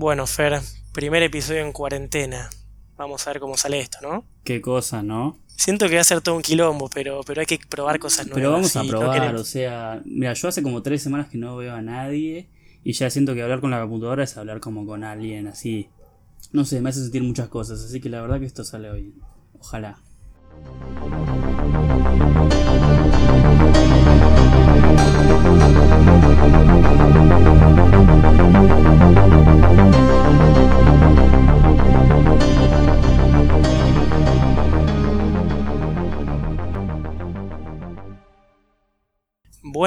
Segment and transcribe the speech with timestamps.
[0.00, 0.58] Bueno, Fer,
[0.94, 2.48] primer episodio en cuarentena.
[2.96, 4.24] Vamos a ver cómo sale esto, ¿no?
[4.44, 5.38] Qué cosa, ¿no?
[5.46, 8.34] Siento que va a ser todo un quilombo, pero, pero hay que probar cosas nuevas.
[8.40, 11.54] Pero vamos a no probar, o sea, mira, yo hace como tres semanas que no
[11.58, 12.48] veo a nadie
[12.82, 15.90] y ya siento que hablar con la computadora es hablar como con alguien así.
[16.50, 19.20] No sé, me hace sentir muchas cosas, así que la verdad que esto sale bien.
[19.58, 19.98] Ojalá.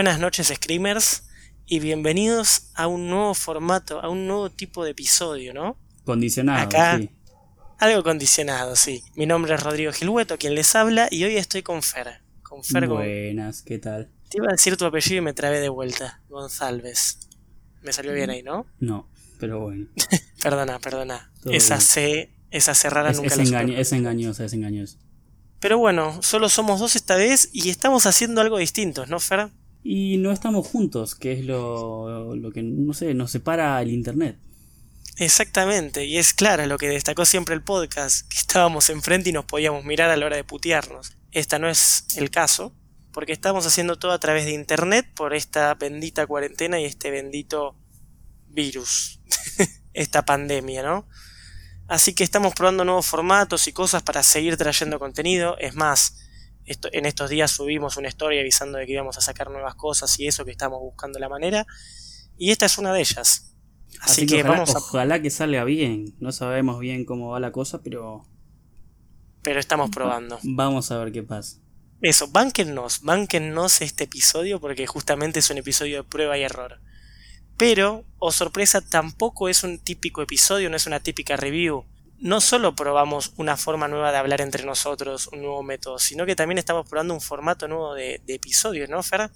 [0.04, 1.24] Buenas noches, Screamers,
[1.66, 5.78] y bienvenidos a un nuevo formato, a un nuevo tipo de episodio, ¿no?
[6.04, 6.98] Condicionado, Acá.
[6.98, 7.10] sí.
[7.80, 9.02] Algo condicionado, sí.
[9.16, 12.20] Mi nombre es Rodrigo Gilhueto, quien les habla, y hoy estoy con Fer.
[12.42, 14.12] Con Fer, Buenas, ¿qué tal?
[14.28, 16.20] te iba a decir tu apellido y me trabé de vuelta.
[16.28, 17.20] González.
[17.82, 18.66] Me salió bien ahí, ¿no?
[18.82, 19.08] No,
[19.40, 19.88] pero bueno.
[20.44, 21.32] Perdona, perdona.
[21.42, 21.88] Todo esa bien.
[21.88, 24.98] C, esa C rara Es, nunca es la engaño- es engañosa, es engañosa.
[25.62, 29.50] Pero bueno, solo somos dos esta vez y estamos haciendo algo distinto, ¿no, Fer?
[29.84, 34.38] Y no estamos juntos, que es lo, lo que, no sé, nos separa el internet.
[35.17, 39.45] Exactamente, y es claro lo que destacó siempre el podcast, que estábamos enfrente y nos
[39.45, 41.14] podíamos mirar a la hora de putearnos.
[41.31, 42.73] Esta no es el caso,
[43.11, 47.76] porque estamos haciendo todo a través de internet por esta bendita cuarentena y este bendito
[48.48, 49.20] virus,
[49.94, 51.08] esta pandemia, ¿no?
[51.88, 55.58] Así que estamos probando nuevos formatos y cosas para seguir trayendo contenido.
[55.59, 56.23] Es más,
[56.66, 60.19] esto- en estos días subimos una historia avisando de que íbamos a sacar nuevas cosas
[60.19, 61.66] y eso, que estamos buscando la manera.
[62.38, 63.55] Y esta es una de ellas.
[64.02, 66.16] Así, que, ojalá, vamos a ojalá que salga bien.
[66.20, 68.25] No sabemos bien cómo va la cosa, pero
[69.42, 70.39] pero estamos probando.
[70.44, 71.58] vamos a ver qué pasa.
[72.02, 76.81] Eso, bánquennos, bánquennos este episodio porque justamente es un episodio de prueba y error.
[77.55, 81.86] Pero, oh sorpresa, tampoco es un típico episodio, no es una típica review.
[82.24, 86.38] No solo probamos una forma nueva de hablar entre nosotros, un nuevo método, sino que
[86.38, 89.30] también estamos probando un formato nuevo de, de episodios, ¿no, Fer?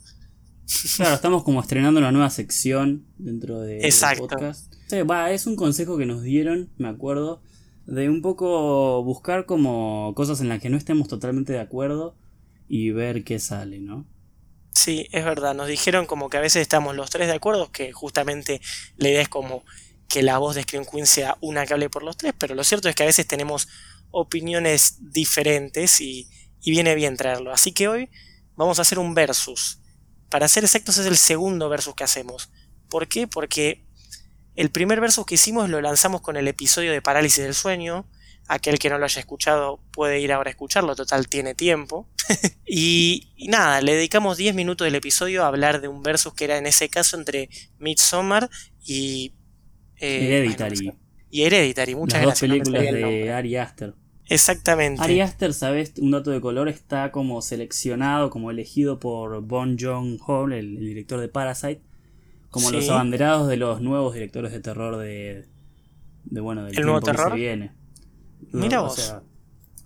[0.95, 4.27] Claro, estamos como estrenando una nueva sección dentro de, del Exacto.
[4.27, 4.73] podcast.
[4.87, 7.41] Sí, va, es un consejo que nos dieron, me acuerdo,
[7.85, 12.15] de un poco buscar como cosas en las que no estemos totalmente de acuerdo
[12.69, 14.07] y ver qué sale, ¿no?
[14.73, 17.91] Sí, es verdad, nos dijeron como que a veces estamos los tres de acuerdo, que
[17.91, 18.61] justamente
[18.95, 19.65] la idea es como
[20.09, 22.63] que la voz de Scream Queen sea una que hable por los tres, pero lo
[22.63, 23.67] cierto es que a veces tenemos
[24.11, 26.29] opiniones diferentes y,
[26.61, 27.51] y viene bien traerlo.
[27.51, 28.09] Así que hoy
[28.55, 29.79] vamos a hacer un versus.
[30.29, 32.49] Para ser exactos es el segundo versus que hacemos.
[32.89, 33.27] ¿Por qué?
[33.27, 33.85] Porque
[34.55, 38.09] el primer versus que hicimos lo lanzamos con el episodio de Parálisis del Sueño.
[38.47, 42.07] Aquel que no lo haya escuchado puede ir ahora a escucharlo, total tiene tiempo.
[42.69, 46.43] Y, y nada, le dedicamos 10 minutos del episodio a hablar de un versus que
[46.43, 48.49] era en ese caso entre Midsommar
[48.83, 49.33] y.
[49.99, 50.75] eh, Hereditary.
[50.85, 50.99] bueno,
[51.29, 52.49] y Hereditary, muchas Las dos gracias.
[52.49, 53.93] películas de Ari Aster.
[54.29, 55.01] Exactamente.
[55.01, 55.93] Ari Aster, ¿sabes?
[55.99, 61.19] Un dato de color está como seleccionado, como elegido por Bon Joon-ho, el, el director
[61.19, 61.81] de Parasite,
[62.49, 62.75] como Sí.
[62.75, 65.45] los abanderados de los nuevos directores de terror de,
[66.25, 67.31] de bueno, del ¿El nuevo tiempo que terror?
[67.33, 67.71] se viene.
[68.51, 68.95] Mira O vos.
[68.95, 69.21] sea,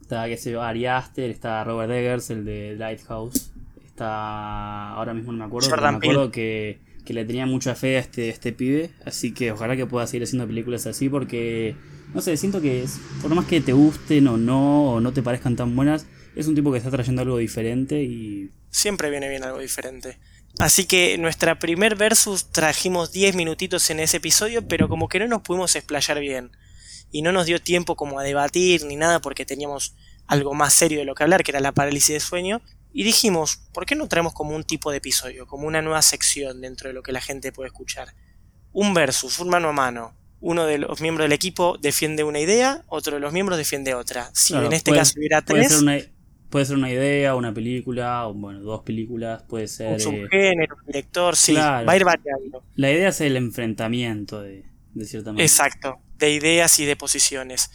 [0.01, 3.51] está qué sé yo, Ari Aster, está Robert Eggers, el de Lighthouse,
[3.85, 7.97] está ahora mismo no me acuerdo, Jordan me acuerdo que, que le tenía mucha fe
[7.97, 11.75] a este, este pibe, así que ojalá que pueda seguir haciendo películas así porque
[12.13, 15.23] no sé, siento que es, por más que te gusten o no, o no te
[15.23, 19.43] parezcan tan buenas, es un tipo que está trayendo algo diferente y Siempre viene bien
[19.43, 20.17] algo diferente.
[20.59, 25.27] Así que nuestra primer versus trajimos 10 minutitos en ese episodio, pero como que no
[25.27, 26.51] nos pudimos explayar bien.
[27.11, 29.95] Y no nos dio tiempo como a debatir ni nada porque teníamos
[30.27, 32.61] algo más serio de lo que hablar, que era la parálisis de sueño.
[32.93, 36.59] Y dijimos, ¿por qué no traemos como un tipo de episodio, como una nueva sección
[36.61, 38.13] dentro de lo que la gente puede escuchar?
[38.73, 40.15] Un versus, un mano a mano.
[40.39, 44.29] Uno de los miembros del equipo defiende una idea, otro de los miembros defiende otra.
[44.33, 45.97] Si Claro, en este puede- caso hubiera puede tres, ser una
[46.49, 50.75] puede ser una idea, una película, o bueno, dos películas, puede ser un eh, subgénero,
[50.75, 51.85] un director, sí, claro.
[51.87, 52.63] va a ir variando.
[52.75, 55.45] la idea es el enfrentamiento de, de cierta manera.
[55.45, 57.69] Exacto, de ideas y de posiciones.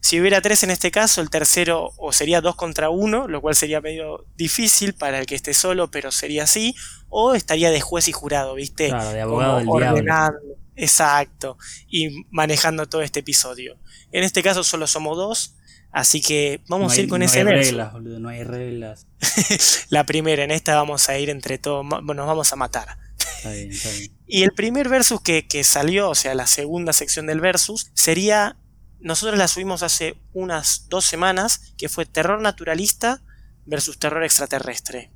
[0.00, 3.54] Si hubiera tres en este caso, el tercero o sería dos contra uno, lo cual
[3.54, 6.74] sería medio difícil para el que esté solo, pero sería así,
[7.08, 8.88] o estaría de juez y jurado, ¿viste?
[8.88, 9.88] Claro, de abogado del diablo.
[9.88, 10.38] ordenando,
[10.80, 11.58] Exacto,
[11.88, 13.76] y manejando todo este episodio.
[14.12, 15.56] En este caso solo somos dos,
[15.92, 19.06] así que vamos no a ir con no ese hay reglas, boludo, no hay reglas.
[19.90, 22.96] La primera, en esta vamos a ir entre todos, nos vamos a matar.
[23.36, 24.10] Está bien, está bien.
[24.26, 28.56] Y el primer versus que, que salió, o sea, la segunda sección del versus, sería.
[29.00, 33.22] Nosotros la subimos hace unas dos semanas, que fue terror naturalista
[33.64, 35.10] versus terror extraterrestre.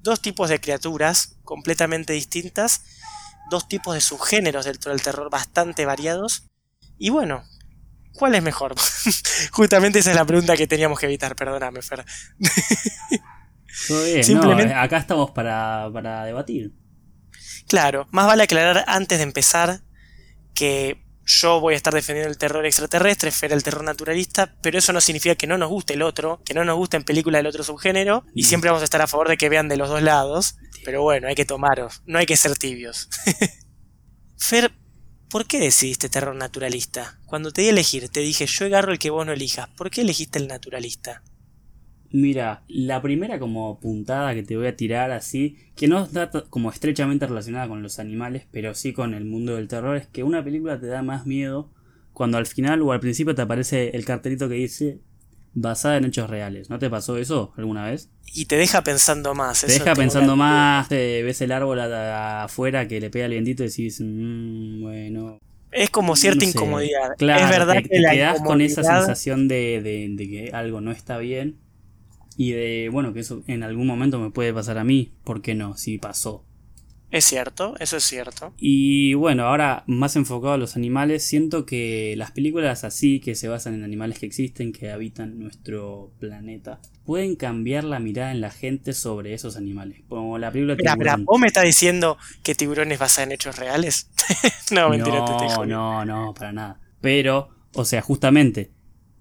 [0.00, 2.82] Dos tipos de criaturas completamente distintas,
[3.50, 6.48] dos tipos de subgéneros dentro del terror bastante variados,
[6.98, 7.42] Y bueno,
[8.12, 8.74] ¿cuál es mejor?
[9.52, 12.04] Justamente esa es la pregunta que teníamos que evitar, perdóname, Fer.
[13.88, 14.74] Todo bien, Simplemente...
[14.74, 16.72] acá estamos para, para debatir.
[17.68, 19.80] Claro, más vale aclarar antes de empezar
[20.54, 24.92] que yo voy a estar defendiendo el terror extraterrestre, Fer el terror naturalista, pero eso
[24.92, 27.46] no significa que no nos guste el otro, que no nos guste en películas del
[27.46, 28.46] otro subgénero, y mm.
[28.46, 31.28] siempre vamos a estar a favor de que vean de los dos lados, pero bueno,
[31.28, 33.08] hay que tomaros, no hay que ser tibios.
[34.36, 34.72] Fer,
[35.30, 37.18] ¿por qué decidiste terror naturalista?
[37.26, 39.90] Cuando te di a elegir, te dije yo agarro el que vos no elijas, ¿por
[39.90, 41.22] qué elegiste el naturalista?
[42.12, 46.70] Mira, la primera como puntada que te voy a tirar así, que no está como
[46.70, 50.44] estrechamente relacionada con los animales, pero sí con el mundo del terror, es que una
[50.44, 51.70] película te da más miedo
[52.12, 54.98] cuando al final o al principio te aparece el cartelito que dice
[55.54, 56.68] basada en hechos reales.
[56.68, 58.10] ¿No te pasó eso alguna vez?
[58.34, 59.62] Y te deja pensando más.
[59.62, 63.68] Te deja pensando más, te ves el árbol afuera que le pega el vientito y
[63.68, 65.38] decís, mmm, bueno.
[65.70, 67.16] Es como cierta incomodidad.
[67.16, 69.80] Claro, es verdad te, que te quedas con esa sensación de,
[70.14, 71.56] de que algo no está bien
[72.36, 75.54] y de, bueno, que eso en algún momento me puede pasar a mí, ¿por qué
[75.54, 75.76] no?
[75.76, 76.44] Si pasó.
[77.12, 78.54] Es cierto, eso es cierto.
[78.56, 83.48] Y bueno, ahora más enfocado a los animales, siento que las películas así, que se
[83.48, 88.50] basan en animales que existen, que habitan nuestro planeta, pueden cambiar la mirada en la
[88.50, 90.00] gente sobre esos animales.
[90.08, 94.08] Como la película Mira, ¿vos me estás diciendo que tiburones basan en hechos reales?
[94.70, 96.80] no, mentira, no, te No, no, para nada.
[97.02, 98.70] Pero, o sea, justamente,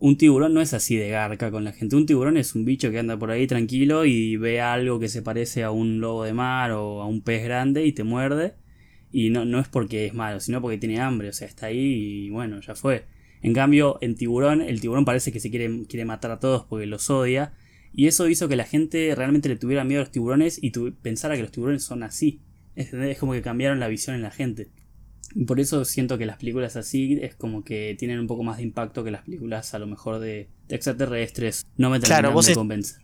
[0.01, 1.95] un tiburón no es así de garca con la gente.
[1.95, 5.21] Un tiburón es un bicho que anda por ahí tranquilo y ve algo que se
[5.21, 8.55] parece a un lobo de mar o a un pez grande y te muerde.
[9.11, 11.29] Y no, no es porque es malo, sino porque tiene hambre.
[11.29, 13.05] O sea, está ahí y bueno, ya fue.
[13.43, 16.87] En cambio, en tiburón, el tiburón parece que se quiere, quiere matar a todos porque
[16.87, 17.53] los odia.
[17.93, 21.35] Y eso hizo que la gente realmente le tuviera miedo a los tiburones y pensara
[21.35, 22.41] que los tiburones son así.
[22.75, 24.71] es como que cambiaron la visión en la gente.
[25.47, 28.63] Por eso siento que las películas así es como que tienen un poco más de
[28.63, 31.65] impacto que las películas a lo mejor de, extraterrestres.
[31.77, 33.01] No me terminan de convencer.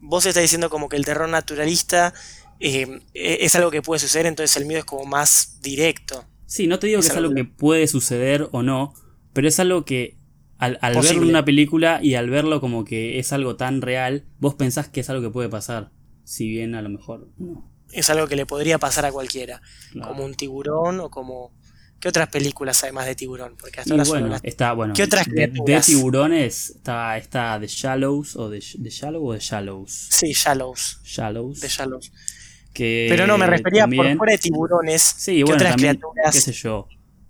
[0.00, 2.12] Vos estás diciendo como que el terror naturalista
[2.60, 6.24] eh, e, es algo que puede suceder, entonces el miedo es como más directo.
[6.46, 7.44] Sí, no te digo que es algo que...
[7.44, 8.94] puede suceder o no,
[9.32, 10.16] pero es algo que
[10.58, 14.54] al, al en una película y al verlo como que es algo tan real, vos
[14.54, 15.90] pensás que es algo que puede pasar.
[16.24, 19.62] Si bien a lo mejor no es algo que le podría pasar a cualquiera,
[20.02, 21.52] como un tiburón o como...
[22.00, 23.56] ¿Qué otras películas además de tiburón?
[23.58, 28.36] Porque hasta ahora bueno, está, bueno, ¿Qué otras de, de, tiburones está, está The Shallows
[28.36, 30.08] o The, Shallow o The Shallows.
[30.10, 31.00] Sí, Shallows.
[31.02, 31.60] Shallows.
[31.60, 32.12] The Shallows.
[32.74, 35.02] Que Pero no, me refería por fuera de tiburones.
[35.16, 36.34] Sí, bueno, otras criaturas?
[36.34, 36.88] qué sé yo.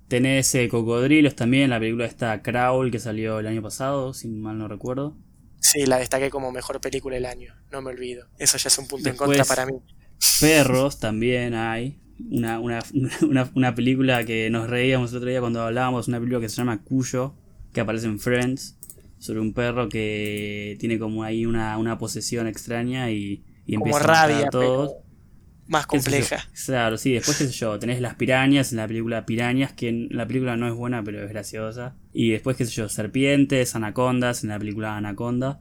[0.09, 4.59] Tenés eh, cocodrilos también, la película está Crawl que salió el año pasado, si mal
[4.59, 5.17] no recuerdo.
[5.61, 8.29] Sí, la destaqué como mejor película del año, no me olvido.
[8.39, 9.75] Eso ya es un punto en contra para mí.
[10.41, 11.99] Perros también hay.
[12.31, 16.49] Una, una, una, película que nos reíamos el otro día cuando hablábamos, una película que
[16.49, 17.35] se llama Cuyo,
[17.73, 18.79] que aparece en Friends,
[19.19, 24.33] sobre un perro que tiene como ahí una, posesión extraña y, y empieza a matar
[24.33, 24.93] a todos.
[25.67, 26.45] Más compleja.
[26.67, 30.09] Claro, sí, después qué sé yo, tenés las pirañas en la película Pirañas, que en
[30.11, 31.97] la película no es buena, pero es graciosa.
[32.13, 35.61] Y después qué sé yo, serpientes, anacondas en la película Anaconda.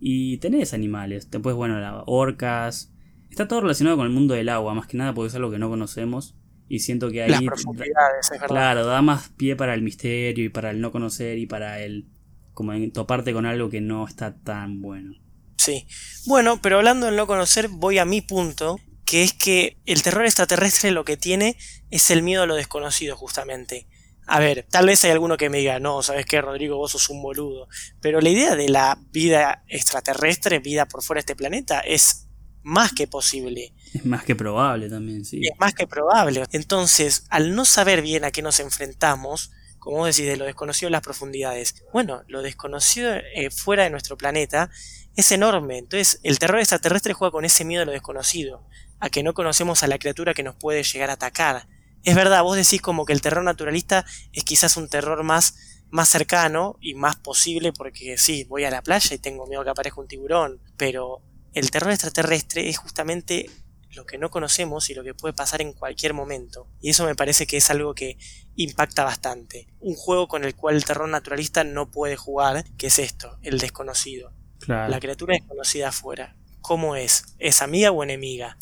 [0.00, 2.92] Y tenés animales, después bueno, orcas,
[3.34, 5.58] Está todo relacionado con el mundo del agua, más que nada porque es algo que
[5.58, 6.36] no conocemos.
[6.68, 7.30] Y siento que ahí.
[7.30, 11.36] Las profundidades, es Claro, da más pie para el misterio y para el no conocer
[11.38, 12.06] y para el.
[12.52, 15.16] como toparte con algo que no está tan bueno.
[15.56, 15.84] Sí.
[16.26, 20.26] Bueno, pero hablando del no conocer, voy a mi punto, que es que el terror
[20.26, 21.56] extraterrestre lo que tiene
[21.90, 23.88] es el miedo a lo desconocido, justamente.
[24.28, 27.10] A ver, tal vez hay alguno que me diga, no, sabes qué, Rodrigo, vos sos
[27.10, 27.66] un boludo.
[28.00, 32.28] Pero la idea de la vida extraterrestre, vida por fuera de este planeta, es
[32.64, 33.72] más que posible.
[33.92, 35.40] Es más que probable también, sí.
[35.44, 36.44] Es más que probable.
[36.50, 40.88] Entonces, al no saber bien a qué nos enfrentamos, como vos decís, de lo desconocido
[40.88, 44.70] en las profundidades, bueno, lo desconocido eh, fuera de nuestro planeta
[45.14, 45.78] es enorme.
[45.78, 48.66] Entonces, el terror extraterrestre juega con ese miedo a lo desconocido,
[48.98, 51.68] a que no conocemos a la criatura que nos puede llegar a atacar.
[52.02, 55.54] Es verdad, vos decís como que el terror naturalista es quizás un terror más
[55.90, 59.70] más cercano y más posible porque sí, voy a la playa y tengo miedo que
[59.70, 61.22] aparezca un tiburón, pero
[61.54, 63.48] el terror extraterrestre es justamente
[63.94, 66.68] lo que no conocemos y lo que puede pasar en cualquier momento.
[66.80, 68.18] Y eso me parece que es algo que
[68.56, 69.68] impacta bastante.
[69.80, 73.58] Un juego con el cual el terror naturalista no puede jugar, que es esto, el
[73.58, 74.32] desconocido.
[74.66, 76.36] La criatura desconocida afuera.
[76.60, 77.36] ¿Cómo es?
[77.38, 78.56] ¿Es amiga o enemiga?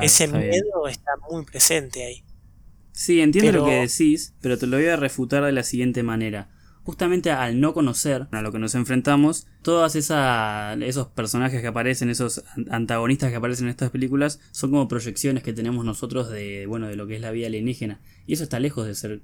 [0.00, 2.24] Ese miedo está muy presente ahí.
[2.92, 6.51] Sí, entiendo lo que decís, pero te lo voy a refutar de la siguiente manera
[6.84, 12.44] justamente al no conocer a lo que nos enfrentamos, todos esos personajes que aparecen, esos
[12.70, 16.96] antagonistas que aparecen en estas películas, son como proyecciones que tenemos nosotros de, bueno, de
[16.96, 18.00] lo que es la vida alienígena.
[18.26, 19.22] Y eso está lejos de ser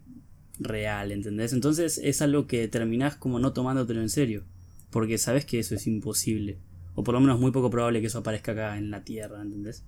[0.61, 1.53] real, ¿entendés?
[1.53, 4.45] Entonces es algo que terminás como no tomándotelo en serio,
[4.91, 6.59] porque sabes que eso es imposible,
[6.95, 9.85] o por lo menos muy poco probable que eso aparezca acá en la Tierra, ¿entendés?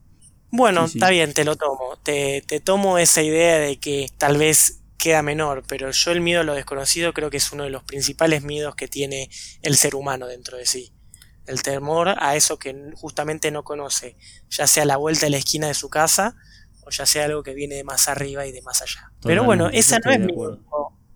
[0.52, 1.96] Bueno, está bien, te lo tomo.
[2.02, 6.42] Te, te tomo esa idea de que tal vez queda menor, pero yo el miedo
[6.42, 9.30] a lo desconocido creo que es uno de los principales miedos que tiene
[9.62, 10.92] el ser humano dentro de sí.
[11.46, 14.16] El temor a eso que justamente no conoce,
[14.50, 16.36] ya sea la vuelta de la esquina de su casa
[16.82, 19.10] o ya sea algo que viene de más arriba y de más allá.
[19.22, 20.34] pero bueno, ese no es mi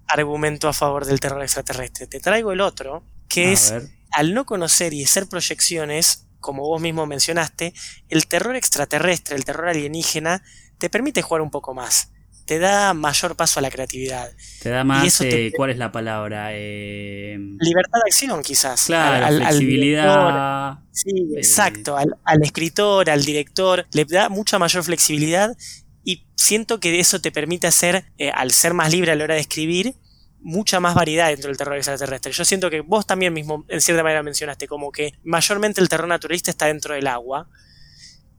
[0.09, 2.07] argumento a favor del terror extraterrestre.
[2.07, 3.75] Te traigo el otro, que es
[4.13, 7.75] al no conocer y ser proyecciones, como vos mismo mencionaste,
[8.09, 10.43] el terror extraterrestre, el terror alienígena,
[10.79, 12.14] te permite jugar un poco más
[12.45, 14.31] te da mayor paso a la creatividad.
[14.63, 16.51] Te da más, eh, ¿cuál es la palabra?
[16.53, 18.85] Eh, libertad de acción, quizás.
[18.87, 20.79] Claro, flexibilidad.
[20.93, 21.97] sí, eh, exacto.
[21.97, 25.57] Al, escritor, al director, le da mucha mayor flexibilidad
[26.03, 29.41] y siento que eso te permite hacer, al ser más libre a la hora de
[29.41, 29.95] escribir,
[30.41, 32.33] mucha más variedad dentro del terror extraterrestre.
[32.33, 36.07] Yo siento que vos también mismo, en cierta manera, mencionaste como que mayormente el terror
[36.07, 37.49] naturalista está dentro del agua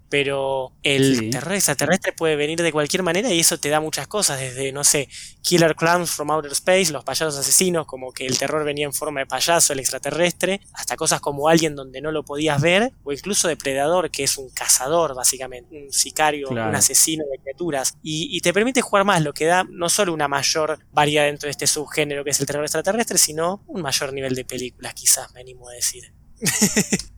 [0.09, 4.39] pero el terror extraterrestre puede venir de cualquier manera y eso te da muchas cosas,
[4.39, 5.09] desde, no sé,
[5.41, 9.21] Killer Clowns from Outer Space, los payasos asesinos, como que el terror venía en forma
[9.21, 13.47] de payaso, el extraterrestre, hasta cosas como alguien donde no lo podías ver, o incluso
[13.47, 18.81] Depredador, que es un cazador, básicamente, un sicario, un asesino de criaturas, y, te permite
[18.81, 22.29] jugar más, lo que da no solo una mayor variedad dentro de este subgénero que
[22.29, 26.13] es el terror extraterrestre, sino un mayor nivel de películas, quizás, me animo a decir.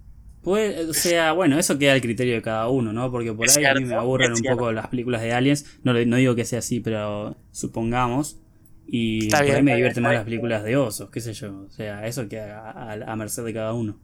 [0.53, 3.11] o sea, bueno, eso queda al criterio de cada uno, ¿no?
[3.11, 5.65] Porque por ahí a mí me aburren un poco las películas de aliens.
[5.83, 8.39] No, no digo que sea así, pero supongamos.
[8.87, 11.65] Y por ahí me divierten más las películas de osos, qué sé yo.
[11.67, 13.99] O sea, eso queda a, merced de cada uno.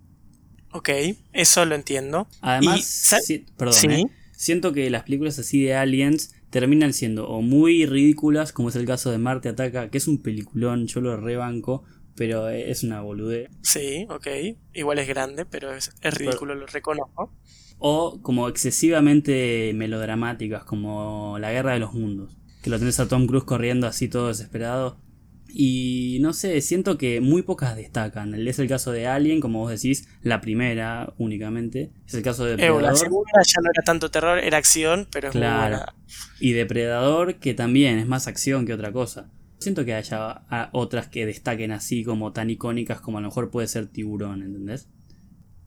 [0.71, 0.89] Ok,
[1.31, 2.27] eso lo entiendo.
[2.41, 3.09] Además,
[3.55, 4.05] perdón, ¿eh?
[4.35, 8.85] siento que las películas así de aliens terminan siendo o muy ridículas, como es el
[8.85, 11.83] caso de Marte Ataca, que es un peliculón, yo lo rebanco,
[12.15, 13.49] pero es una boludez.
[13.61, 14.27] Sí, ok.
[14.73, 17.33] Igual es grande, pero es, ridículo, lo reconozco.
[17.79, 22.37] O como excesivamente melodramáticas, como La Guerra de los Mundos.
[22.61, 24.97] Que lo tenés a Tom Cruise corriendo así todo desesperado.
[25.55, 28.33] Y no sé, siento que muy pocas destacan.
[28.33, 31.91] Es el caso de Alien, como vos decís, la primera únicamente.
[32.07, 32.81] Es el caso de Depredador.
[32.81, 35.85] la segunda ya no era tanto terror, era acción, pero es claro.
[36.39, 39.29] Y Depredador, que también es más acción que otra cosa.
[39.63, 40.43] Siento que haya
[40.73, 44.89] otras que destaquen así como tan icónicas como a lo mejor puede ser Tiburón, ¿entendés?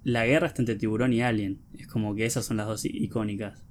[0.04, 1.62] La guerra está entre Tiburón y Alien.
[1.76, 3.64] Es como que esas son las dos icónicas.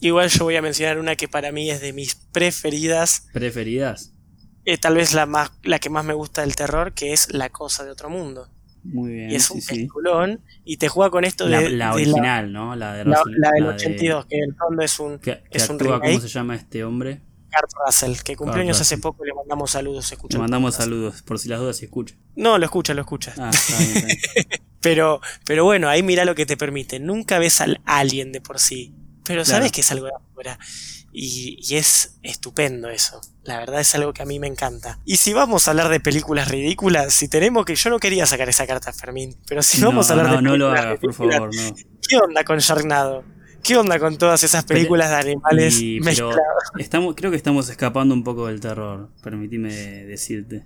[0.00, 3.28] Igual yo voy a mencionar una que para mí es de mis preferidas.
[3.32, 4.12] ¿Preferidas?
[4.64, 7.50] Eh, tal vez la, más, la que más me gusta del terror, que es La
[7.50, 8.48] Cosa de Otro Mundo.
[8.82, 9.30] Muy bien.
[9.30, 10.40] Y es un peliculón.
[10.64, 11.70] Y te juega con esto de.
[11.70, 12.74] La, original, ¿no?
[12.74, 13.22] La, de la,
[13.54, 15.20] del 82, que en el fondo es un.
[15.50, 17.20] es un ¿Cómo se llama este hombre?
[17.52, 20.10] Kurt Russell, que cumplió años hace poco y le mandamos saludos.
[20.10, 22.14] Escucha le mandamos saludos, por si las dudas se escucha.
[22.36, 23.34] No, lo escucha, lo escucha.
[23.38, 23.50] Ah,
[24.80, 26.98] pero, pero bueno, ahí mira lo que te permite.
[26.98, 28.94] Nunca ves al alien de por sí,
[29.24, 30.58] pero sabes que es algo de afuera.
[31.14, 33.20] Y, y, es estupendo eso.
[33.44, 34.98] La verdad es algo que a mí me encanta.
[35.04, 37.74] Y si vamos a hablar de películas ridículas, si tenemos que.
[37.74, 39.36] Yo no quería sacar esa carta, Fermín.
[39.46, 40.42] Pero si vamos a hablar no, de.
[40.42, 41.74] No lo hagas, por favor, no.
[42.08, 43.24] ¿Qué onda con Sharknado?
[43.62, 45.82] ¿Qué onda con todas esas películas de animales
[46.78, 49.72] estamos, creo que estamos escapando un poco del terror, permitime
[50.04, 50.64] decirte.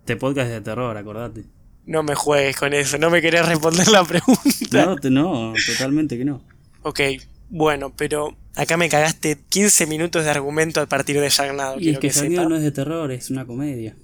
[0.00, 1.44] Este podcast es de terror, acordate.
[1.84, 4.96] No me juegues con eso, no me querés responder la pregunta.
[5.10, 6.42] No, no, totalmente que no.
[6.82, 7.00] Ok,
[7.50, 11.78] bueno, pero acá me cagaste 15 minutos de argumento a partir de Sharknado.
[11.78, 13.94] Y es que, que no es de terror, es una comedia.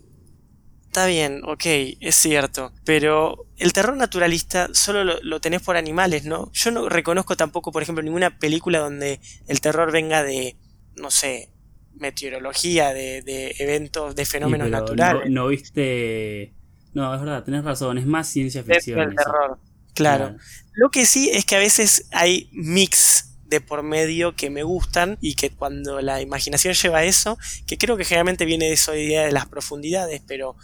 [0.94, 1.64] Está bien, ok,
[1.98, 6.52] es cierto, pero el terror naturalista solo lo, tenés por animales, ¿no?
[6.52, 10.56] Yo no reconozco tampoco, por ejemplo, ninguna película donde el terror venga de,
[10.94, 11.50] no sé,
[11.96, 15.28] meteorología, de, eventos, de fenómenos naturales.
[15.28, 16.54] No, viste...
[16.92, 19.00] No, es verdad, tenés razón, es más ciencia ficción.
[19.00, 19.58] el terror,
[19.94, 20.36] claro.
[20.74, 25.34] Lo que sí es que a veces hay mix por medio que me gustan y
[25.34, 29.32] que cuando la imaginación lleva eso, que creo que generalmente viene de esa idea de
[29.32, 30.56] las profundidades, pero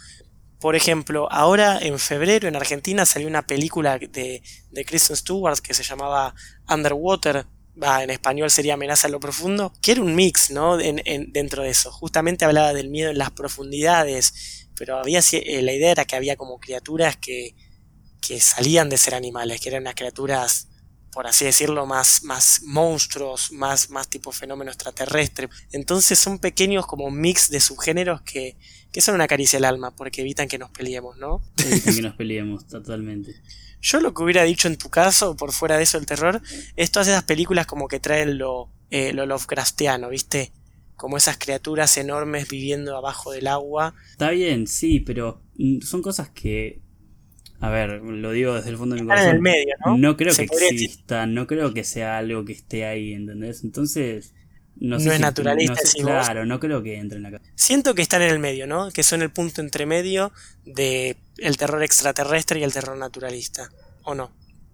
[0.59, 5.73] por ejemplo, ahora en febrero en Argentina salió una película de, de Kristen Stewart que
[5.73, 6.35] se llamaba
[6.69, 10.79] Underwater, en español sería Amenaza en lo Profundo, que era un mix, ¿no?
[10.79, 11.91] En, dentro de eso.
[11.91, 16.35] Justamente hablaba del miedo en las profundidades, pero había eh, la idea era que había
[16.35, 17.55] como criaturas que,
[18.21, 20.67] que salían de ser animales, que eran unas criaturas
[21.11, 25.49] por así decirlo, más, más monstruos, más, más tipo fenómeno extraterrestre.
[25.71, 28.55] Entonces son pequeños como mix de subgéneros que,
[28.91, 31.41] que son una caricia al alma, porque evitan que nos peleemos, ¿no?
[31.65, 33.35] Evitan que nos peleemos, totalmente.
[33.81, 36.41] Yo lo que hubiera dicho en tu caso, por fuera de eso el terror,
[36.75, 40.51] es todas esas películas como que traen lo, eh, lo Lovecraftiano, ¿viste?
[41.01, 43.95] como esas criaturas enormes viviendo abajo del agua.
[44.11, 46.79] Está bien, sí, pero mm, son cosas que
[47.61, 49.29] a ver, lo digo desde el fondo de mi corazón.
[49.29, 49.95] en el medio, ¿no?
[49.95, 53.63] No creo que exista, no creo que sea algo que esté ahí, ¿entendés?
[53.63, 54.33] Entonces,
[54.77, 55.79] no, es naturalista.
[56.01, 57.43] claro, no creo que entre en la casa.
[57.53, 58.89] Siento que están en el medio, ¿no?
[58.89, 60.31] Que son el punto entre medio
[60.65, 63.69] de el terror extraterrestre y el terror naturalista,
[64.03, 64.31] ¿o no?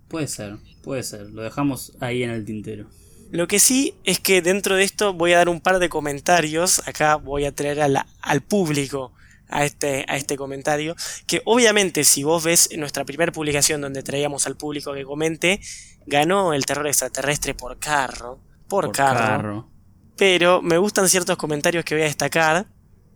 [0.07, 1.29] Puede ser, puede ser.
[1.31, 2.87] Lo dejamos ahí en el tintero.
[3.31, 6.87] Lo que sí es que dentro de esto voy a dar un par de comentarios.
[6.87, 9.11] Acá voy a traer al público
[9.49, 10.95] a este, a este comentario.
[11.25, 15.59] Que obviamente, si vos ves nuestra primera publicación donde traíamos al público que comente,
[16.05, 18.39] ganó el terror extraterrestre por carro.
[18.67, 19.69] Por, carro.
[20.17, 22.67] Pero me gustan ciertos comentarios que voy a destacar.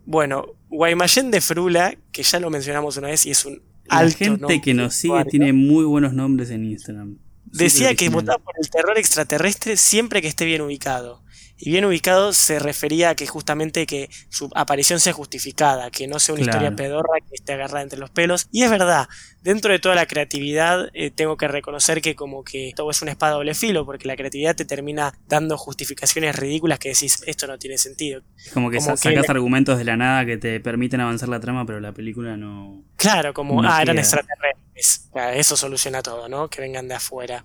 [0.04, 4.60] Bueno, Guaymallén de Frula, que ya lo mencionamos una vez y es un La gente
[4.60, 7.18] que nos sigue tiene muy buenos nombres en Instagram.
[7.44, 11.22] Decía que votaba por el terror extraterrestre siempre que esté bien ubicado.
[11.58, 16.18] Y bien ubicado se refería a que justamente que su aparición sea justificada, que no
[16.18, 18.48] sea una historia pedorra que esté agarrada entre los pelos.
[18.50, 19.08] Y es verdad,
[19.42, 23.12] dentro de toda la creatividad eh, tengo que reconocer que como que todo es una
[23.12, 27.58] espada doble filo, porque la creatividad te termina dando justificaciones ridículas que decís, esto no
[27.58, 28.22] tiene sentido.
[28.36, 31.80] Es como que sacas argumentos de la nada que te permiten avanzar la trama, pero
[31.80, 32.82] la película no...
[32.96, 35.10] Claro, como, ah, eran extraterrestres.
[35.34, 36.48] Eso soluciona todo, ¿no?
[36.48, 37.44] Que vengan de afuera.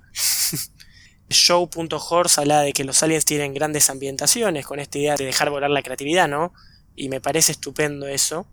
[1.29, 5.69] Show.horse habla de que los aliens tienen grandes ambientaciones con esta idea de dejar volar
[5.69, 6.53] la creatividad, ¿no?
[6.95, 8.47] Y me parece estupendo eso.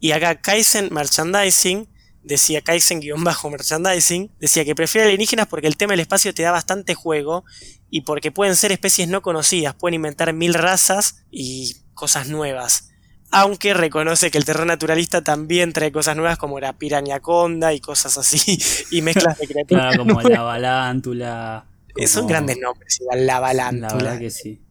[0.00, 1.88] Y acá Kaizen Merchandising
[2.22, 7.44] decía Kaizen-merchandising, decía que prefiere alienígenas porque el tema del espacio te da bastante juego
[7.90, 12.90] y porque pueden ser especies no conocidas, pueden inventar mil razas y cosas nuevas.
[13.30, 18.18] Aunque reconoce que el terror naturalista también trae cosas nuevas como la pirañaconda y cosas
[18.18, 18.58] así,
[18.90, 19.96] y mezclas de criaturas.
[19.96, 21.66] como la balántula,
[22.06, 23.88] son grandes nombres, igual la balántula.
[23.88, 24.62] La verdad que sí.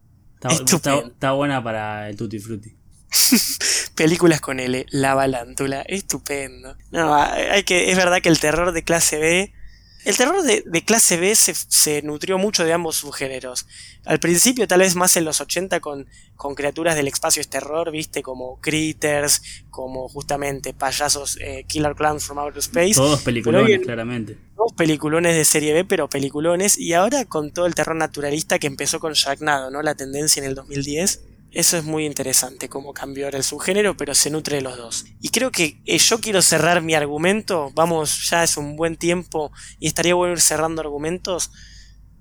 [0.48, 2.76] Está, buena para el Tutti Frutti.
[3.94, 6.76] Películas con L, La Balántula, estupendo.
[6.90, 9.52] No, hay que, es verdad que el terror de clase B
[10.04, 13.66] el terror de, clase B se, nutrió mucho de ambos subgéneros.
[14.04, 17.90] Al principio, tal vez más en los 80, con, con criaturas del espacio es terror,
[17.90, 22.94] viste, como Critters, como justamente payasos eh, Killer Clowns from Outer Space.
[22.94, 24.36] Todos peliculones, claramente.
[24.56, 26.78] Todos peliculones de serie B, pero peliculones.
[26.78, 29.82] Y ahora con todo el terror naturalista que empezó con Sharknado, ¿no?
[29.82, 34.14] La tendencia en el 2010 eso es muy interesante, cómo cambió ahora el subgénero, pero
[34.14, 35.04] se nutre de los dos.
[35.20, 39.52] Y creo que eh, yo quiero cerrar mi argumento, vamos, ya es un buen tiempo
[39.78, 41.50] y estaría bueno ir cerrando argumentos.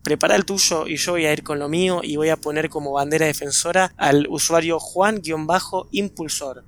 [0.04, 2.70] Prepara el tuyo y yo voy a ir con lo mío y voy a poner
[2.70, 6.66] como bandera defensora al usuario Juan-Impulsor,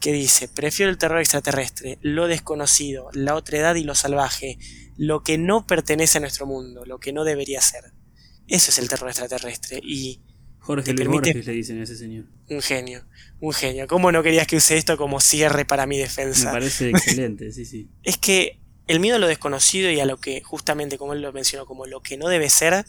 [0.00, 4.58] que dice, prefiero el terror extraterrestre, lo desconocido, la otredad y lo salvaje,
[4.96, 7.92] lo que no pertenece a nuestro mundo, lo que no debería ser.
[8.46, 10.22] Eso es el terror extraterrestre y
[10.68, 12.26] Jorge Luis Borges le dicen a ese señor.
[12.50, 13.02] Un genio,
[13.40, 13.86] un genio.
[13.86, 16.48] ¿Cómo no querías que use esto como cierre para mi defensa?
[16.48, 17.88] Me parece excelente, sí, sí.
[18.02, 21.32] Es que el miedo a lo desconocido y a lo que, justamente como él lo
[21.32, 22.84] mencionó, como lo que no debe ser,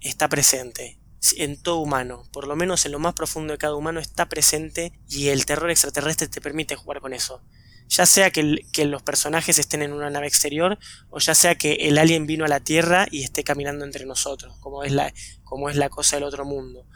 [0.00, 0.98] está presente
[1.36, 4.92] en todo humano, por lo menos en lo más profundo de cada humano está presente
[5.08, 7.44] y el terror extraterrestre te permite jugar con eso.
[7.88, 11.72] Ya sea que, que, los personajes estén en una nave exterior o ya sea que
[11.72, 15.70] el alien vino a la Tierra y esté caminando entre nosotros, como es la, como
[15.70, 16.86] es la cosa del otro mundo.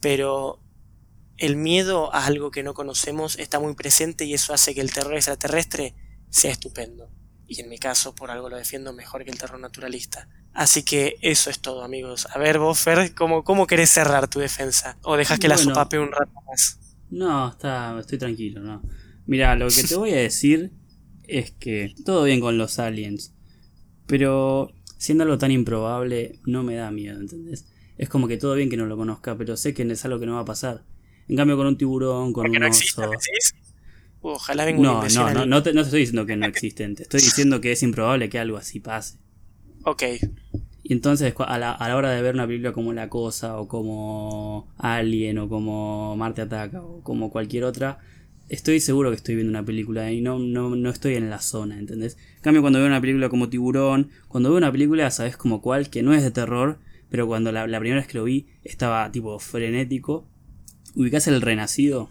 [0.00, 0.62] Pero
[1.36, 4.92] el miedo a algo que no conocemos está muy presente y eso hace que el
[4.92, 5.94] terror extraterrestre
[6.30, 7.10] sea estupendo.
[7.48, 10.28] Y en mi caso, por algo lo defiendo mejor que el terror naturalista.
[10.52, 12.26] Así que eso es todo, amigos.
[12.34, 14.96] A ver, vos, Fer, ¿cómo, cómo querés cerrar tu defensa?
[15.02, 16.78] ¿O dejas que la sopape un rato más?
[17.10, 18.82] No, está, estoy tranquilo, no.
[19.26, 20.72] Mira, lo que te voy a decir
[21.26, 23.34] es que todo bien con los aliens,
[24.06, 27.66] pero siendo algo tan improbable, no me da miedo, ¿entendés?
[27.98, 30.26] Es como que todo bien que no lo conozca, pero sé que es algo que
[30.26, 30.84] no va a pasar.
[31.28, 33.10] En cambio, con un tiburón, con un oso.
[34.20, 37.04] Ojalá venga no, no, no, no te, no te estoy diciendo que no existen, te
[37.04, 39.18] estoy diciendo que es improbable que algo así pase.
[39.84, 40.02] Ok.
[40.82, 43.68] Y entonces, a la, a la hora de ver una película como La Cosa, o
[43.68, 47.98] como Alien, o como Marte Ataca, o como cualquier otra,
[48.48, 51.78] estoy seguro que estoy viendo una película y no, no, no estoy en la zona,
[51.78, 52.16] ¿entendés?
[52.36, 55.90] En cambio, cuando veo una película como Tiburón, cuando veo una película, sabes como cuál,
[55.90, 56.78] que no es de terror,
[57.10, 60.26] pero cuando la, primera vez que lo vi estaba tipo frenético.
[60.94, 62.10] ¿Ubicás el renacido?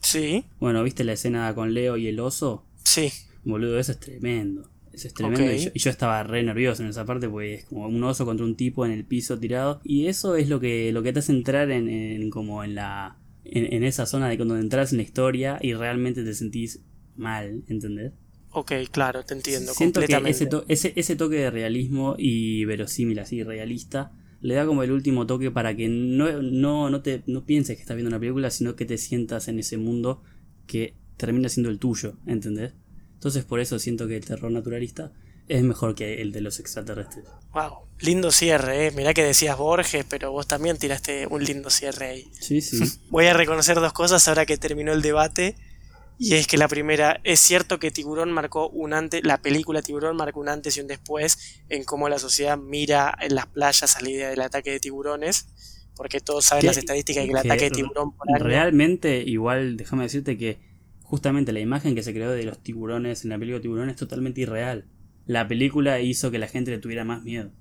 [0.00, 0.44] Sí.
[0.58, 2.64] Bueno, ¿viste la escena con Leo y el oso?
[2.84, 3.12] Sí.
[3.44, 4.70] Boludo, eso es tremendo.
[4.92, 5.52] Eso es tremendo.
[5.52, 8.54] Y, yo, estaba re nervioso en esa parte porque es como un oso contra un
[8.54, 9.80] tipo en el piso tirado.
[9.84, 13.19] Y eso es lo que, lo que te hace entrar en, en como en la
[13.50, 16.80] en, esa zona de cuando entras en la historia y realmente te sentís
[17.16, 18.12] mal, ¿entendés?
[18.52, 19.72] Ok, claro, te entiendo.
[19.72, 24.82] Siento que ese, ese, ese, toque de realismo y verosímil así, realista, le da como
[24.82, 28.18] el último toque para que no, no, no, te, no pienses que estás viendo una
[28.18, 30.22] película, sino que te sientas en ese mundo
[30.66, 32.74] que termina siendo el tuyo, ¿entendés?
[33.14, 35.12] Entonces por eso siento que el terror naturalista
[35.50, 37.24] es mejor que el de los extraterrestres.
[37.52, 38.90] Wow, lindo cierre, ¿eh?
[38.92, 42.30] Mirá que decías Borges, pero vos también tiraste un lindo cierre ahí.
[42.40, 42.80] Sí, sí.
[43.10, 45.56] Voy a reconocer dos cosas ahora que terminó el debate.
[46.22, 50.16] Y es que la primera, es cierto que Tiburón marcó un antes, la película Tiburón
[50.16, 54.02] marcó un antes y un después en cómo la sociedad mira en las playas a
[54.02, 55.46] la idea del ataque de tiburones,
[55.96, 60.02] porque todos saben las estadísticas de que el ataque de tiburón por Realmente, igual, déjame
[60.02, 60.58] decirte que
[61.02, 64.42] justamente la imagen que se creó de los tiburones en la película Tiburón es totalmente
[64.42, 64.84] irreal.
[65.30, 67.52] La película hizo que la gente le tuviera más miedo.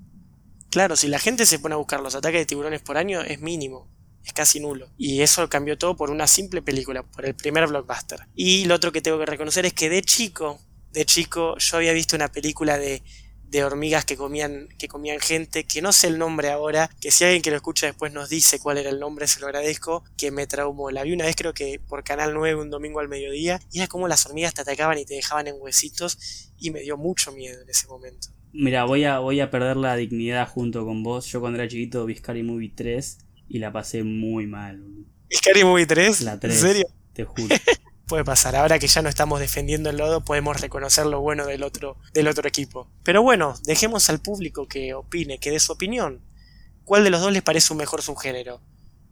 [0.72, 3.42] Claro, si la gente se pone a buscar los ataques de tiburones por año, es
[3.42, 3.88] mínimo
[4.26, 4.90] es casi nulo.
[4.98, 8.22] Y eso cambió todo por una simple película, por el primer blockbuster.
[8.36, 10.60] Y lo otro que tengo que reconocer es que de chico,
[10.92, 13.04] de chico, yo había visto una película de,
[13.50, 17.24] de hormigas que comían, que comían gente, que no sé el nombre ahora, que si
[17.24, 20.32] alguien que lo escucha después nos dice cuál era el nombre, se lo agradezco, que
[20.32, 20.92] me traumó.
[20.92, 23.88] La vi una vez creo que por Canal 9 un domingo al mediodía, y era
[23.88, 27.62] como las hormigas te atacaban y te dejaban en huesitos, y me dio mucho miedo
[27.62, 28.30] en ese momento.
[28.52, 31.26] Mira, voy a, voy a perder la dignidad junto con vos.
[31.28, 33.18] Yo cuando era chiquito vi Scary Movie 3
[33.50, 34.84] y la pasé muy mal.
[35.32, 36.22] ¿Scary Movie 3?
[36.22, 36.54] La 3.
[36.54, 36.88] ¿En serio?
[37.14, 37.56] Te juro.
[38.10, 41.62] Puede pasar, ahora que ya no estamos defendiendo el lodo, podemos reconocer lo bueno del
[41.62, 42.90] otro, del otro equipo.
[43.04, 46.20] Pero bueno, dejemos al público que opine, que dé su opinión.
[46.86, 48.62] ¿Cuál de los dos les parece un mejor subgénero?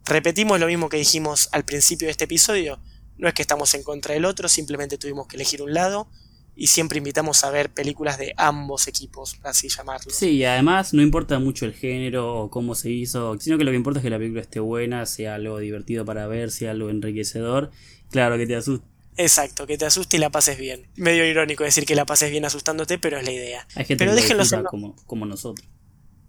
[0.04, 2.80] Repetimos lo mismo que dijimos al principio de este episodio.
[3.18, 6.08] No es que estamos en contra del otro, simplemente tuvimos que elegir un lado
[6.56, 10.10] y siempre invitamos a ver películas de ambos equipos, así llamarlo.
[10.10, 13.76] Sí, además no importa mucho el género o cómo se hizo, sino que lo que
[13.76, 17.70] importa es que la película esté buena, sea algo divertido para ver, sea algo enriquecedor.
[18.10, 18.86] Claro, que te asuste.
[19.16, 20.88] Exacto, que te asuste y la pases bien.
[20.96, 23.66] Medio irónico decir que la pases bien asustándote, pero es la idea.
[23.74, 25.66] Hay gente pero que déjenlo como, como nosotros.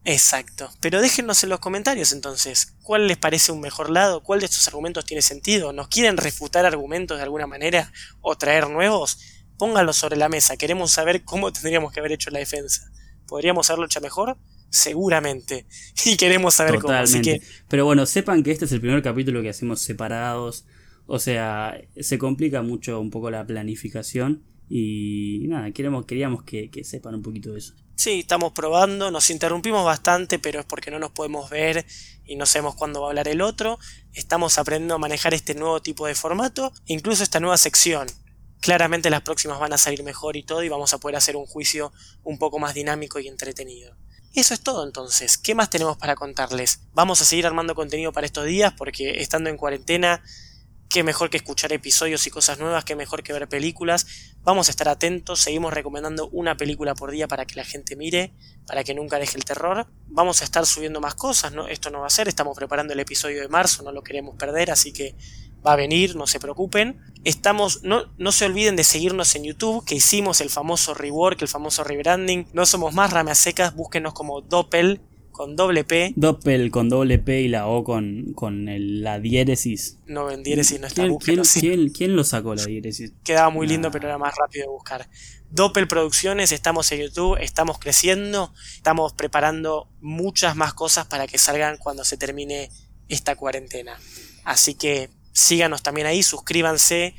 [0.05, 0.71] Exacto.
[0.79, 4.23] Pero déjenos en los comentarios entonces, ¿cuál les parece un mejor lado?
[4.23, 5.71] ¿Cuál de estos argumentos tiene sentido?
[5.71, 9.19] ¿Nos quieren refutar argumentos de alguna manera o traer nuevos?
[9.59, 12.89] pónganlo sobre la mesa, queremos saber cómo tendríamos que haber hecho la defensa.
[13.27, 14.37] ¿Podríamos haberlo hecho mejor?
[14.71, 15.67] Seguramente.
[16.05, 16.93] Y queremos saber cómo.
[16.93, 17.41] Así que...
[17.67, 20.65] Pero bueno, sepan que este es el primer capítulo que hacemos separados.
[21.11, 24.43] O sea, se complica mucho un poco la planificación.
[24.69, 27.73] Y nada, queremos, queríamos que, que sepan un poquito de eso.
[27.95, 31.85] Sí, estamos probando, nos interrumpimos bastante, pero es porque no nos podemos ver
[32.23, 33.79] y no sabemos cuándo va a hablar el otro.
[34.13, 38.07] Estamos aprendiendo a manejar este nuevo tipo de formato, incluso esta nueva sección
[38.59, 41.45] claramente las próximas van a salir mejor y todo y vamos a poder hacer un
[41.45, 41.91] juicio
[42.23, 43.95] un poco más dinámico y entretenido.
[44.33, 45.37] Eso es todo entonces.
[45.37, 46.81] ¿Qué más tenemos para contarles?
[46.93, 50.23] Vamos a seguir armando contenido para estos días porque estando en cuarentena,
[50.89, 54.07] qué mejor que escuchar episodios y cosas nuevas, qué mejor que ver películas.
[54.41, 58.33] Vamos a estar atentos, seguimos recomendando una película por día para que la gente mire,
[58.65, 59.85] para que nunca deje el terror.
[60.07, 61.67] Vamos a estar subiendo más cosas, ¿no?
[61.67, 64.71] Esto no va a ser, estamos preparando el episodio de marzo, no lo queremos perder,
[64.71, 65.15] así que
[65.65, 66.99] va a venir, no se preocupen.
[67.23, 71.47] Estamos, no, no se olviden de seguirnos en YouTube, que hicimos el famoso rework, el
[71.47, 72.47] famoso rebranding.
[72.53, 75.01] No somos más ramas secas, búsquenos como Doppel
[75.39, 76.11] con doble P.
[76.17, 78.65] Doppel con doble P y la O con, con
[79.01, 79.97] la diéresis.
[80.05, 81.07] No, en diéresis no está.
[81.17, 83.13] ¿Quién, ¿quién, ¿quién, lo sacó la diéresis?
[83.23, 85.09] Quedaba muy lindo, pero era más rápido de buscar.
[85.49, 91.77] Doppel Producciones, estamos en YouTube, estamos creciendo, estamos preparando muchas más cosas para que salgan
[91.77, 92.69] cuando se termine
[93.07, 93.97] esta cuarentena.
[94.43, 97.15] Así que síganos también ahí, suscríbanse,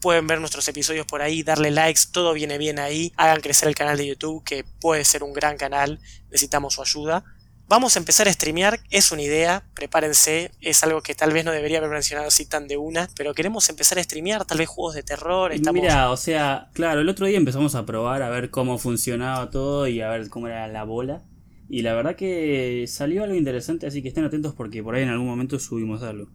[0.00, 3.76] pueden ver nuestros episodios por ahí, darle likes, todo viene bien ahí, hagan crecer el
[3.76, 7.24] canal de YouTube, que puede ser un gran canal, necesitamos su ayuda.
[7.72, 11.52] Vamos a empezar a streamear, es una idea, prepárense, es algo que tal vez no
[11.52, 14.94] debería haber mencionado así tan de una, pero queremos empezar a streamear, tal vez juegos
[14.94, 15.54] de terror.
[15.54, 15.80] Estamos...
[15.80, 19.88] Mira, o sea, claro, el otro día empezamos a probar a ver cómo funcionaba todo
[19.88, 21.22] y a ver cómo era la bola.
[21.70, 25.08] Y la verdad que salió algo interesante, así que estén atentos porque por ahí en
[25.08, 26.28] algún momento subimos algo.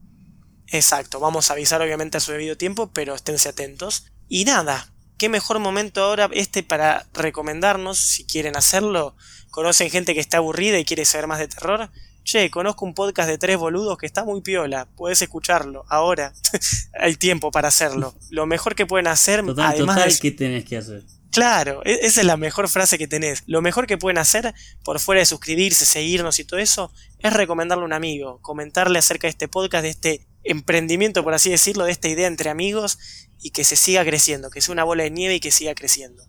[0.69, 4.07] Exacto, vamos a avisar obviamente a su debido tiempo, pero esténse atentos.
[4.27, 9.15] Y nada, qué mejor momento ahora este para recomendarnos, si quieren hacerlo,
[9.49, 11.89] conocen gente que está aburrida y quiere saber más de terror.
[12.23, 16.33] Che, conozco un podcast de tres boludos que está muy piola, puedes escucharlo, ahora
[16.99, 18.13] hay tiempo para hacerlo.
[18.29, 21.03] Lo mejor que pueden hacer, además ¿qué tenés que hacer?
[21.31, 23.43] Claro, e-, esa es la mejor frase que tenés.
[23.47, 24.53] Lo mejor que pueden hacer,
[24.83, 29.27] por fuera de suscribirse, seguirnos y todo eso, es recomendarle a un amigo, comentarle acerca
[29.27, 32.99] de este podcast, de este emprendimiento, por así decirlo, de esta idea entre amigos
[33.41, 36.23] y que se siga creciendo, que sea una bola de nieve y que siga creciendo.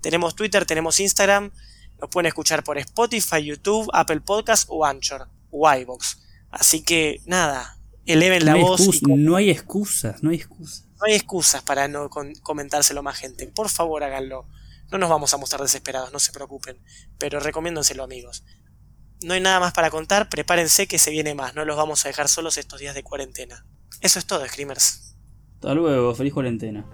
[0.00, 1.50] Tenemos Twitter, tenemos Instagram,
[2.00, 6.18] nos pueden escuchar por Spotify, YouTube, Apple Podcast o Anchor o iBox.
[6.50, 9.02] Así que nada, eleven la voz.
[9.02, 10.84] No hay excusas, no hay excusas.
[10.96, 12.08] No hay excusas para no
[12.42, 13.46] comentárselo a más gente.
[13.48, 14.46] Por favor, háganlo.
[14.90, 16.78] No nos vamos a mostrar desesperados, no se preocupen.
[17.18, 18.44] Pero recomiéndenselo, amigos.
[19.22, 22.08] no hay nada más para contar, prepárense que se viene más, no los vamos a
[22.08, 23.66] dejar solos estos días de cuarentena.
[24.00, 25.13] Eso es todo, Screamers.
[25.64, 26.84] Hasta luego, feliz cuarentena.